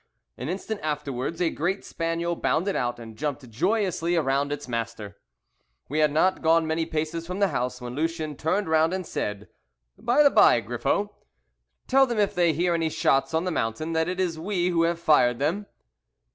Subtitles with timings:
[0.35, 5.19] An instant afterwards a great spaniel bounded out, and jumped joyously around its master.
[5.89, 9.47] We had not gone many paces from the house when Lucien turned round and said
[9.99, 11.11] "By the by, Griffo,
[11.87, 14.81] tell them if they hear any shots on the mountain that it is we who
[14.85, 15.67] have fired them."